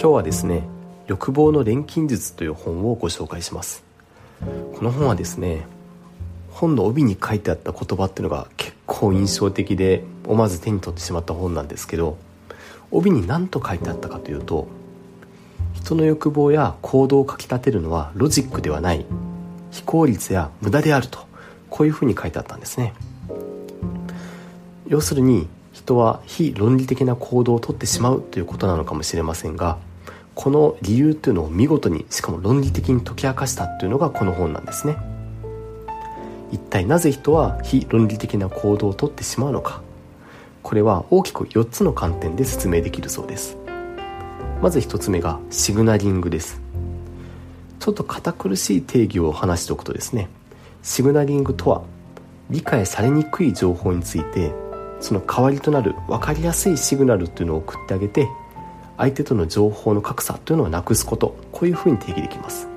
[0.00, 0.62] 今日はですね
[1.08, 3.84] 欲望の錬金術という本をご紹介します。
[4.40, 5.66] この本はですね
[6.48, 12.16] 本の帯に書いてあった言葉っていうのが結構印象的で思わず手に取ってしまった本なんですけど
[12.90, 14.68] 帯に何と書いてあったかというと
[15.74, 19.04] 人の欲望や行動をかきたてるのはロジックではない
[19.70, 21.18] 非効率や無駄であると
[21.68, 22.94] こういうふうに書いてあったんですね。
[24.88, 29.76] 要するに人は非論理的な行動をとってしまうということなのかもしれませんが
[30.40, 34.96] この理由というのを見事にしかも論理的に解き明かしたというのがこの本なんですね。
[36.50, 39.82] 一体なぜ人は非論理的な行動をとってしまうのか。
[40.62, 43.58] これは大きく4つの観点で説明できるそうです。
[44.62, 46.62] まず1つ目がシグナリングです。
[47.78, 50.28] ちょっと堅苦しい定義を話しておくとですね
[50.82, 51.82] シグナリングとは
[52.50, 54.52] 理解されにくい情報について
[55.00, 58.28] その代わりとなる分かりやすいシグナルっていうのを送ってあげて
[59.00, 62.68] 相手との情報の格差というのをなくすことこういうふうに定義できます。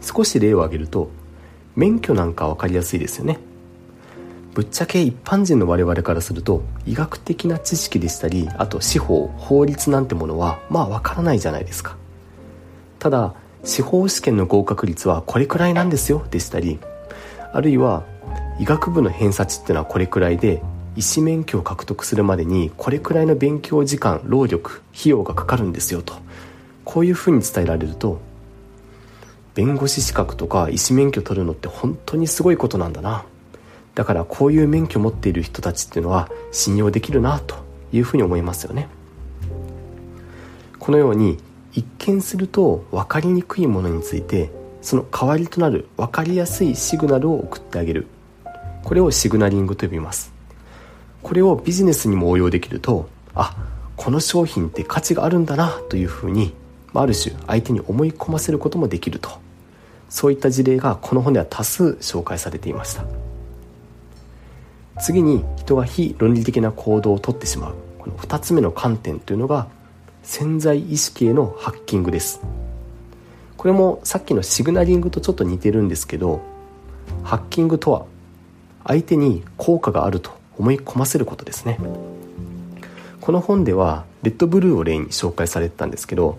[0.00, 1.10] 少し例を挙げると
[1.76, 3.38] 免許なんか分かりやすいですよね。
[4.54, 11.96] ぶっちゃけ一般人の我々からすると医学的な知識でしたりあと司法法律なんてものはまあ分からないじゃないですか。
[12.98, 16.78] ただ司法試験の合格率はこれくらいなんですよでしたり
[17.52, 18.04] あるいは
[18.58, 20.62] 医学部の偏差値っていうのはこれくらいで
[20.96, 26.14] 医師免許を獲得するまでにこれくらいの勉強時間労力費用がかかるんですよと。
[26.84, 28.20] こういうふうに伝えられると
[29.54, 33.24] 弁護士資格とか医師免許取るのって本当にすごいことなんだな。
[33.94, 37.56] だからこういう免許を持っている人たちっていうのは信用できるなと
[37.92, 38.88] いうふうに思いますよね。
[40.78, 41.38] このように
[41.72, 48.06] 一見すると分かりにくいものについてその代わりとなる分かりやすいシグナルを送ってあげる。
[48.82, 50.39] これをシグナリングと呼びます。
[51.22, 53.56] これをビジネスにも応用できるとあ
[53.96, 56.54] この商品って価値があるんだなというふうに
[56.94, 59.30] ある種相手に思い込ませることもできると。
[60.08, 63.04] そういった事例がこの本では多数紹介されていました。
[65.00, 67.74] 次に人が非論理的な行動をとってしまう。
[67.98, 69.68] この2つ目の観点というのが
[70.22, 72.40] 潜在意識へのハッキングです。
[73.60, 76.40] これもさっきのシグナリングとちょっと似てるんですけど
[77.22, 78.06] ハッキングとは
[78.86, 81.78] 相手に効果があると思い込ませることですね。
[83.20, 86.38] この本ではレッドブルーを例に紹介されてたんですけど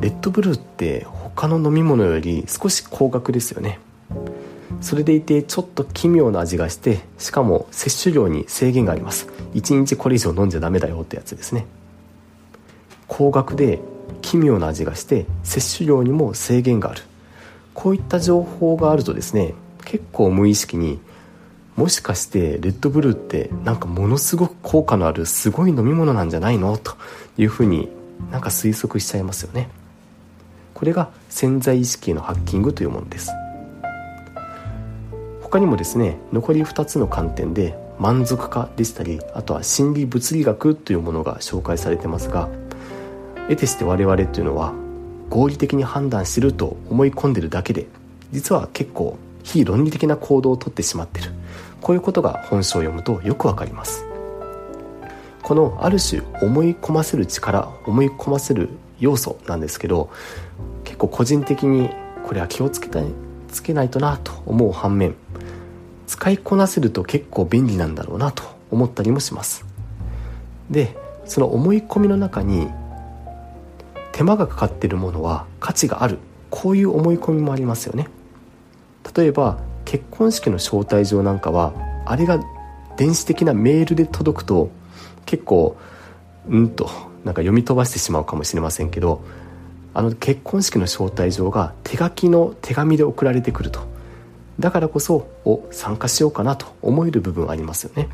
[0.00, 3.78] レッドブルーって他の飲み物より少し高額ですよね。
[4.80, 9.28] それでいてちょっと奇妙な味がしてしかも摂取量に制限があります。
[9.54, 11.66] 1日これ以上飲んじゃダメだよってやつですね。
[13.06, 13.80] 高額で
[14.22, 17.02] 奇妙な味がして摂取量にも制限がある。
[17.74, 20.98] こういった情報があるとですね結構無意識に
[21.80, 26.92] もしかしてレッドブルーってなんかものすごく効果のあるすごい飲み物なんじゃないのと
[27.38, 27.88] いうふうに
[28.30, 29.70] なんか推測しちゃいますよね。
[30.74, 33.30] これが潜在意識へのハッキングというものです。
[35.40, 42.50] 他にもですね残り2つの観点で満足化でしたりあとは心理物理学というものが紹介されてますが
[43.48, 44.74] 得てして我々というのは
[45.30, 47.86] 合理的に判断してると思い込んでるだけで
[48.32, 51.39] 実は結構非論理的な行動をとってしまってる。
[51.80, 54.04] こういうことが本書を読むとよくわかります。
[55.42, 58.68] このある種思い込ませる力思い込ませる
[59.00, 60.10] 要素なんですけど
[60.84, 61.90] 結構個人的に
[62.24, 63.00] これは気をつけた
[63.48, 65.14] つけないとなと思う反面
[66.06, 69.64] 使いこなせると結構便利なんだろうなと思ったりもします。
[70.70, 72.68] でその思い込みの中に
[74.12, 76.18] 手間がかかっているものは価値がある。
[76.50, 78.08] こういう思い込みもありますよね。
[79.16, 79.58] 例えば
[79.90, 81.72] 結婚式の招待状なんかは
[82.06, 82.38] あれが
[82.96, 84.70] 電子的なメールで届くと
[85.26, 85.76] 結構
[86.48, 86.84] うんと
[87.24, 89.24] なんか読み飛ばしてしまうかもしれませんけど
[89.92, 93.80] あの結婚式の招待状が手書きの手紙で送られてくると。
[94.60, 98.08] だからこそお参加しようかなと思える部分ありますよね。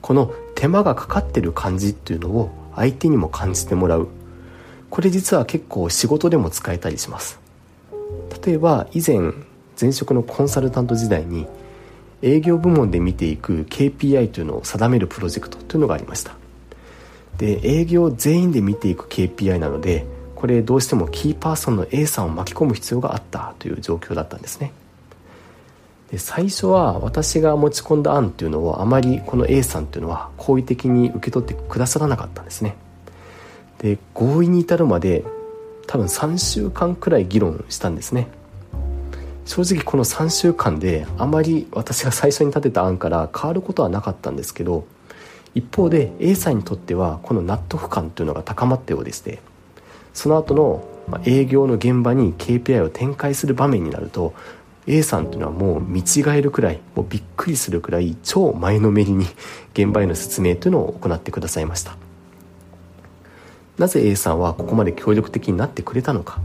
[0.00, 4.08] この手間がかかってる感じっていうのを相手にも感じてもらう。
[4.88, 7.38] これ実は結構仕事でも使えたりします。
[8.42, 9.32] 例えば以前
[9.80, 11.46] 前職のコンサルタント時代に
[12.22, 16.34] 営業部門で見ていく KPI というのを定めるプロジェクトというのがありました。
[17.38, 20.04] で営業全員で見ていく KPI なので
[20.34, 24.72] これどうしてもキーパーソンの A さんを巻き込む必要があったという状況だったんですね。
[26.10, 32.74] で最初は私が持ち込んだ案っていうのをあまりこの A さんっていうのは好意的に受け取ってくださらなかったんですね。
[33.78, 35.24] で合意に至るまで
[35.86, 38.28] 多分3週間くらい議論したんですね。
[39.50, 44.86] 正直この3週間であまり私が最初に立てた案から変わることはなかったんですけど
[45.56, 49.40] 一方で A さんにとってはこの納得感というのが高まったようでして
[50.14, 50.84] その後の
[51.24, 54.34] 営業の現場に KPI を展開する場面になると
[54.86, 59.26] A さんというのはもう見違えるくらいもうびっくりするくらい超前のめりに
[59.72, 61.96] 現場への説明というのを行ってくださいました。
[63.78, 66.40] なぜ A さんはここまで協力的になってくれたのか。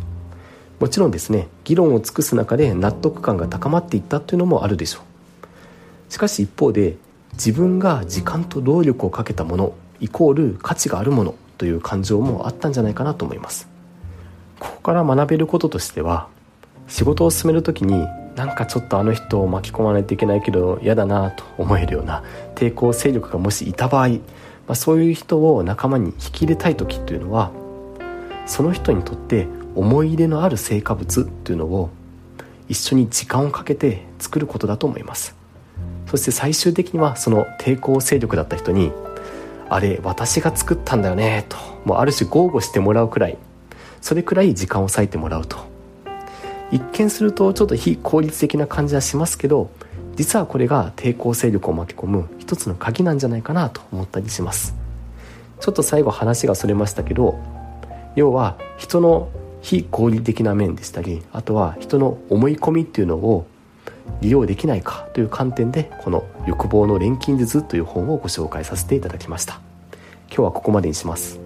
[0.80, 6.14] もちろんですね議論を尽くす中で納得感が高まっていったというのもあるでしょう。
[6.14, 6.98] しかし一方で
[7.34, 13.68] 自分が時間と労力をかけたものイコール価値があるものという感情もあったんじゃないかなと思います。
[14.60, 16.28] ここから学べることとしては
[16.88, 18.06] 仕事を進める時に
[18.36, 22.24] なんかちょっとあの人を巻き込まないといけないけど嫌だなと思えるような
[22.56, 24.20] 抵抗勢力がもしいた場合、ま
[24.70, 27.52] あ、そういう人を仲間に引き入れたい時というのは
[28.46, 31.90] その人にとって思い入れのある成果物というのを
[32.68, 35.36] 一緒に時間をかけて作ることだと思います。
[36.08, 38.92] そして最終的にはその抵抗勢力だった人に
[39.70, 43.38] あれ私が作ったんだよねともうある種豪語してもらうくらい
[44.02, 45.58] それくらい時間を割いてもらうと。
[46.72, 49.70] 一見するとちょっと非効率的な感じはしますけど
[50.16, 54.76] 実はこれが抵抗勢力を巻き込む一つの鍵なんじゃないかなと思ったりします。
[55.60, 57.40] ちょっと最後話がそれましたけど
[58.16, 59.30] 要は人の
[59.66, 63.48] 非合理的な面でしたりあとは人の思い込みっていうのを
[64.22, 69.60] 利用できないかという観点でこの「欲望の錬金術」という本をご紹介させていただきました。
[70.28, 71.45] 今日はここまでにします。